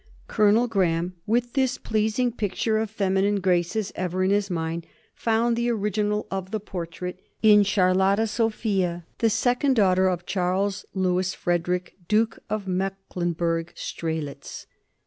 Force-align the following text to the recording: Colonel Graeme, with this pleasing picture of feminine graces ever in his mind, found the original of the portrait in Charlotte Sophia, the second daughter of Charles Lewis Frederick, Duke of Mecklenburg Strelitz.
Colonel 0.27 0.67
Graeme, 0.67 1.13
with 1.27 1.53
this 1.53 1.77
pleasing 1.77 2.31
picture 2.31 2.79
of 2.79 2.89
feminine 2.89 3.39
graces 3.39 3.91
ever 3.95 4.23
in 4.23 4.31
his 4.31 4.49
mind, 4.49 4.87
found 5.13 5.55
the 5.55 5.69
original 5.69 6.25
of 6.31 6.49
the 6.49 6.59
portrait 6.59 7.19
in 7.43 7.61
Charlotte 7.61 8.25
Sophia, 8.25 9.05
the 9.19 9.29
second 9.29 9.75
daughter 9.75 10.07
of 10.09 10.25
Charles 10.25 10.87
Lewis 10.95 11.35
Frederick, 11.35 11.93
Duke 12.07 12.39
of 12.49 12.67
Mecklenburg 12.67 13.73
Strelitz. 13.75 14.65